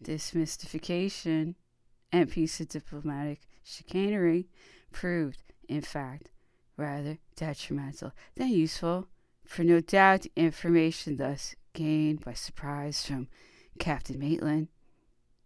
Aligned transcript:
This 0.00 0.34
mystification 0.34 1.56
and 2.12 2.30
piece 2.30 2.60
of 2.60 2.68
diplomatic 2.68 3.40
chicanery 3.64 4.48
proved, 4.92 5.42
in 5.68 5.82
fact, 5.82 6.30
rather 6.76 7.18
detrimental 7.36 8.12
than 8.36 8.48
useful, 8.48 9.08
for 9.44 9.64
no 9.64 9.80
doubt 9.80 10.22
the 10.22 10.32
information 10.36 11.16
thus 11.16 11.54
gained 11.72 12.24
by 12.24 12.32
surprise 12.32 13.04
from 13.04 13.28
Captain 13.78 14.18
Maitland 14.18 14.68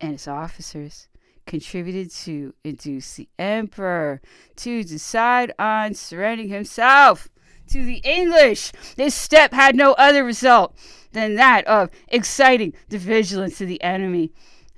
and 0.01 0.13
his 0.13 0.29
officers 0.29 1.09
contributed 1.47 2.11
to 2.11 2.55
induce 2.63 3.15
the 3.15 3.29
Emperor 3.39 4.21
to 4.57 4.85
decide 4.85 5.53
on 5.59 5.95
surrendering 5.95 6.49
himself 6.49 7.29
to 7.73 7.85
the 7.85 8.03
English. 8.05 8.73
This 8.97 9.15
step 9.15 9.53
had 9.53 9.75
no 9.75 9.93
other 9.93 10.25
result 10.25 10.77
than 11.13 11.37
that 11.37 11.67
of 11.67 11.91
exciting 12.09 12.75
the 12.89 12.99
vigilance 12.99 13.61
of 13.61 13.69
the 13.69 13.83
enemy, 13.83 14.33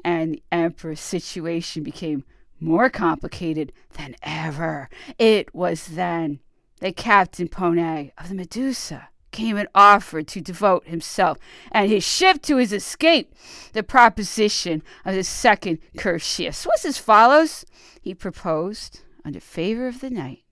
and 0.04 0.34
the 0.34 0.42
Emperor's 0.52 1.00
situation 1.00 1.82
became 1.82 2.24
more 2.60 2.88
complicated 2.88 3.72
than 3.96 4.14
ever. 4.22 4.88
It 5.18 5.54
was 5.54 5.86
then 5.86 6.40
that 6.80 6.96
Captain 6.96 7.48
Ponée 7.48 8.12
of 8.16 8.28
the 8.28 8.34
Medusa 8.34 9.08
came 9.32 9.56
and 9.56 9.68
offered 9.74 10.28
to 10.28 10.40
devote 10.40 10.86
himself 10.86 11.38
and 11.72 11.90
his 11.90 12.04
ship 12.04 12.40
to 12.42 12.58
his 12.58 12.72
escape. 12.72 13.34
The 13.72 13.82
proposition 13.82 14.82
of 15.04 15.16
the 15.16 15.24
second 15.24 15.78
Curtius 15.98 16.64
was 16.64 16.84
as 16.84 16.98
follows. 16.98 17.64
He 18.00 18.14
proposed, 18.14 19.00
under 19.24 19.40
favor 19.40 19.88
of 19.88 20.00
the 20.00 20.10
night, 20.10 20.43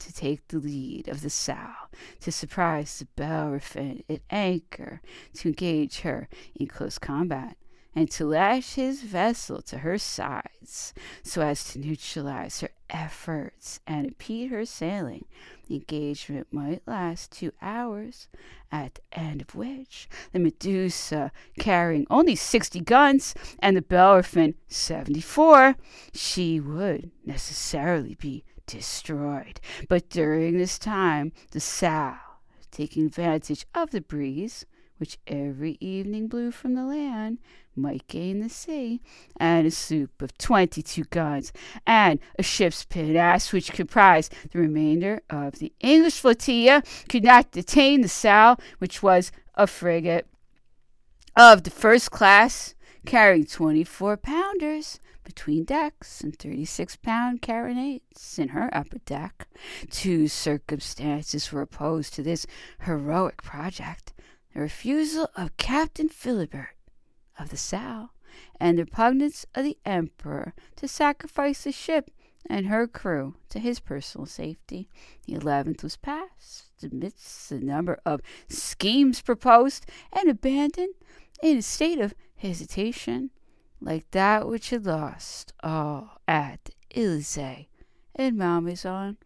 to 0.00 0.12
take 0.12 0.48
the 0.48 0.58
lead 0.58 1.08
of 1.08 1.20
the 1.22 1.28
Saale, 1.28 1.88
to 2.20 2.32
surprise 2.32 2.98
the 2.98 3.06
Bellerophon 3.16 4.02
at 4.08 4.20
anchor, 4.30 5.00
to 5.34 5.48
engage 5.48 6.00
her 6.00 6.28
in 6.54 6.66
close 6.66 6.98
combat, 6.98 7.56
and 7.94 8.10
to 8.10 8.24
lash 8.24 8.74
his 8.74 9.02
vessel 9.02 9.60
to 9.62 9.78
her 9.78 9.98
sides 9.98 10.94
so 11.22 11.42
as 11.42 11.72
to 11.72 11.78
neutralize 11.78 12.60
her 12.60 12.70
efforts 12.88 13.80
and 13.86 14.06
impede 14.06 14.50
her 14.50 14.64
sailing. 14.64 15.24
The 15.66 15.76
engagement 15.76 16.48
might 16.52 16.86
last 16.86 17.32
two 17.32 17.52
hours, 17.60 18.28
at 18.72 18.96
the 18.96 19.18
end 19.18 19.42
of 19.42 19.54
which 19.54 20.08
the 20.32 20.38
Medusa, 20.38 21.32
carrying 21.58 22.06
only 22.10 22.36
60 22.36 22.80
guns 22.80 23.34
and 23.58 23.76
the 23.76 23.82
Bellerophon 23.82 24.54
74, 24.68 25.76
she 26.12 26.60
would 26.60 27.10
necessarily 27.24 28.14
be 28.14 28.44
destroyed. 28.70 29.60
But 29.88 30.08
during 30.08 30.58
this 30.58 30.78
time, 30.78 31.32
the 31.50 31.58
Saale, 31.58 32.18
taking 32.70 33.06
advantage 33.06 33.66
of 33.74 33.90
the 33.90 34.00
breeze, 34.00 34.64
which 34.98 35.18
every 35.26 35.76
evening 35.80 36.28
blew 36.28 36.50
from 36.50 36.74
the 36.74 36.84
land, 36.84 37.38
might 37.74 38.06
gain 38.06 38.40
the 38.40 38.48
sea, 38.48 39.00
and 39.38 39.66
a 39.66 39.70
sloop 39.70 40.20
of 40.20 40.36
22 40.36 41.04
guns, 41.04 41.52
and 41.86 42.18
a 42.38 42.42
ship's 42.42 42.84
pinnace, 42.84 43.52
which 43.52 43.72
comprised 43.72 44.34
the 44.52 44.58
remainder 44.58 45.22
of 45.30 45.58
the 45.58 45.72
English 45.80 46.20
flotilla, 46.20 46.82
could 47.08 47.24
not 47.24 47.50
detain 47.50 48.02
the 48.02 48.08
Saale, 48.08 48.60
which 48.78 49.02
was 49.02 49.32
a 49.54 49.66
frigate 49.66 50.26
of 51.36 51.62
the 51.62 51.70
first 51.70 52.10
class, 52.10 52.74
carrying 53.06 53.46
24 53.46 54.16
pounders 54.18 55.00
between 55.24 55.64
decks 55.64 56.20
and 56.20 56.36
36 56.38 56.96
pound 56.96 57.42
carronades 57.42 58.38
in 58.38 58.48
her 58.48 58.68
upper 58.72 58.98
deck. 58.98 59.48
Two 59.90 60.28
circumstances 60.28 61.52
were 61.52 61.62
opposed 61.62 62.14
to 62.14 62.22
this 62.22 62.46
heroic 62.80 63.42
project 63.42 64.12
the 64.52 64.60
refusal 64.60 65.28
of 65.36 65.56
Captain 65.56 66.08
Philibert 66.08 66.74
of 67.38 67.50
the 67.50 67.56
Saale, 67.56 68.10
and 68.58 68.78
the 68.78 68.84
repugnance 68.84 69.46
of 69.54 69.64
the 69.64 69.78
Emperor 69.84 70.54
to 70.76 70.88
sacrifice 70.88 71.64
the 71.64 71.72
ship 71.72 72.10
and 72.48 72.66
her 72.66 72.86
crew 72.86 73.34
to 73.48 73.58
his 73.58 73.80
personal 73.80 74.26
safety. 74.26 74.88
The 75.26 75.34
eleventh 75.34 75.82
was 75.82 75.96
passed 75.96 76.70
amidst 76.82 77.48
the 77.48 77.60
number 77.60 77.98
of 78.04 78.20
schemes 78.48 79.20
proposed 79.20 79.86
and 80.12 80.28
abandoned 80.28 80.94
in 81.42 81.58
a 81.58 81.62
state 81.62 82.00
of 82.00 82.14
hesitation, 82.36 83.30
like 83.80 84.10
that 84.10 84.46
which 84.46 84.70
had 84.70 84.86
lost 84.86 85.52
all 85.62 86.20
at 86.28 86.70
Elysee 86.94 87.68
and 88.14 88.36
Malmaison. 88.36 89.16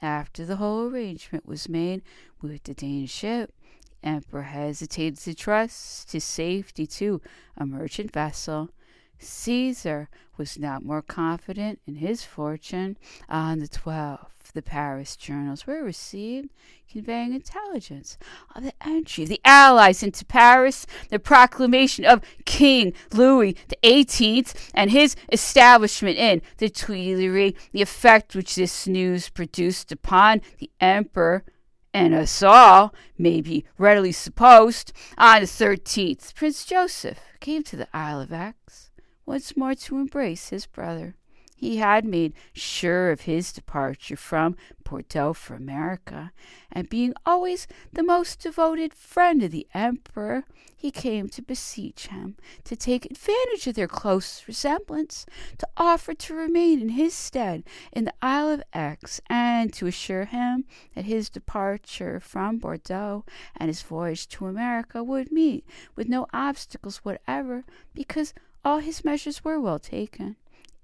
After 0.00 0.44
the 0.44 0.56
whole 0.56 0.88
arrangement 0.88 1.44
was 1.44 1.68
made 1.68 2.02
with 2.40 2.62
the 2.62 2.74
Danish 2.74 3.12
ship, 3.12 3.52
the 4.00 4.08
Emperor 4.08 4.42
hesitated 4.42 5.18
to 5.20 5.34
trust 5.34 6.12
his 6.12 6.24
safety 6.24 6.86
to 6.86 7.20
a 7.56 7.66
merchant 7.66 8.12
vessel. 8.12 8.70
Caesar 9.18 10.08
was 10.36 10.58
not 10.58 10.84
more 10.84 11.02
confident 11.02 11.80
in 11.86 11.96
his 11.96 12.24
fortune. 12.24 12.96
On 13.28 13.58
the 13.58 13.68
12th, 13.68 14.52
the 14.54 14.62
Paris 14.62 15.16
journals 15.16 15.66
were 15.66 15.82
received 15.82 16.48
conveying 16.90 17.34
intelligence 17.34 18.16
of 18.54 18.62
the 18.62 18.72
entry 18.80 19.24
of 19.24 19.28
the 19.28 19.40
Allies 19.44 20.02
into 20.02 20.24
Paris, 20.24 20.86
the 21.10 21.18
proclamation 21.18 22.04
of 22.04 22.22
King 22.44 22.94
Louis 23.12 23.56
XVIII, 23.84 24.46
and 24.72 24.90
his 24.90 25.16
establishment 25.30 26.16
in 26.16 26.40
the 26.56 26.70
Tuileries, 26.70 27.54
the 27.72 27.82
effect 27.82 28.34
which 28.34 28.54
this 28.54 28.86
news 28.86 29.28
produced 29.28 29.92
upon 29.92 30.40
the 30.58 30.70
Emperor 30.80 31.44
and 31.92 32.14
us 32.14 32.42
all 32.42 32.94
may 33.16 33.40
be 33.40 33.64
readily 33.76 34.12
supposed, 34.12 34.92
on 35.16 35.40
the 35.40 35.46
13th, 35.46 36.34
Prince 36.34 36.64
Joseph 36.64 37.18
came 37.40 37.62
to 37.64 37.76
the 37.76 37.88
Isle 37.94 38.20
of 38.20 38.32
Aix 38.32 38.87
once 39.28 39.58
more 39.58 39.74
to 39.74 39.98
embrace 39.98 40.48
his 40.48 40.64
brother. 40.64 41.14
He 41.54 41.76
had 41.76 42.04
made 42.04 42.32
sure 42.54 43.10
of 43.10 43.22
his 43.22 43.52
departure 43.52 44.16
from 44.16 44.56
Bordeaux 44.84 45.34
for 45.34 45.54
America, 45.54 46.32
and 46.72 46.88
being 46.88 47.12
always 47.26 47.66
the 47.92 48.02
most 48.04 48.40
devoted 48.40 48.94
friend 48.94 49.42
of 49.42 49.50
the 49.50 49.66
Emperor, 49.74 50.44
he 50.74 50.90
came 50.90 51.28
to 51.28 51.42
beseech 51.42 52.06
him 52.06 52.36
to 52.64 52.74
take 52.76 53.04
advantage 53.04 53.66
of 53.66 53.74
their 53.74 53.88
close 53.88 54.44
resemblance, 54.46 55.26
to 55.58 55.68
offer 55.76 56.14
to 56.14 56.34
remain 56.34 56.80
in 56.80 56.90
his 56.90 57.12
stead 57.12 57.64
in 57.92 58.04
the 58.04 58.14
Isle 58.22 58.48
of 58.48 58.62
Aix, 58.74 59.20
and 59.28 59.72
to 59.74 59.88
assure 59.88 60.24
him 60.24 60.64
that 60.94 61.04
his 61.04 61.28
departure 61.28 62.18
from 62.20 62.58
Bordeaux 62.58 63.24
and 63.56 63.68
his 63.68 63.82
voyage 63.82 64.26
to 64.28 64.46
America 64.46 65.02
would 65.02 65.32
meet 65.32 65.66
with 65.96 66.08
no 66.08 66.26
obstacles 66.32 66.98
whatever, 66.98 67.64
because 67.94 68.32
all 68.68 68.80
his 68.80 69.02
measures 69.02 69.42
were 69.42 69.58
well 69.58 69.78
taken. 69.78 70.36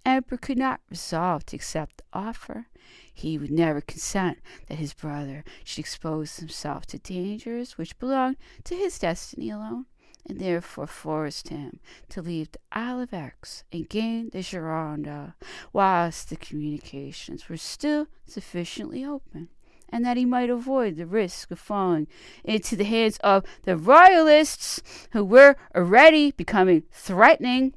Emperor 0.07 0.39
could 0.39 0.57
not 0.57 0.81
resolve 0.89 1.45
to 1.45 1.55
accept 1.55 1.99
the 1.99 2.05
offer. 2.15 2.67
He 3.13 3.37
would 3.37 3.51
never 3.51 3.83
consent 3.83 4.39
that 4.69 4.79
his 4.79 4.95
brother 4.95 5.45
should 5.65 5.81
expose 5.81 6.39
himself 6.39 6.87
to 6.87 6.99
dangers 6.99 7.77
which 7.77 7.99
belonged 7.99 8.39
to 8.65 8.75
his 8.75 8.99
destiny 8.99 9.51
alone, 9.51 9.85
and 10.27 10.41
therefore 10.41 10.87
forced 10.87 11.49
him 11.49 11.79
to 12.09 12.23
leave 12.23 12.53
the 12.53 12.59
Isle 12.73 13.01
of 13.01 13.13
Aix 13.13 13.65
and 13.71 13.87
gain 13.87 14.31
the 14.31 14.39
Gironde 14.39 15.35
whilst 15.75 16.31
the 16.31 16.37
communications 16.37 17.51
were 17.51 17.59
still 17.59 18.07
sufficiently 18.25 19.05
open 19.05 19.51
and 19.95 20.05
that 20.05 20.17
he 20.17 20.25
might 20.25 20.51
avoid 20.51 20.97
the 20.97 21.07
risk 21.07 21.53
of 21.53 21.59
falling 21.59 22.09
into 22.43 22.75
the 22.75 22.83
hands 22.83 23.17
of 23.19 23.45
the 23.63 23.77
royalists 23.77 24.83
who 25.13 25.25
were 25.25 25.55
already 25.73 26.33
becoming 26.33 26.83
threatening 26.91 27.73